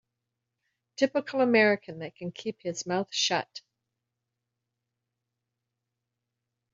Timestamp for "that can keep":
1.99-2.59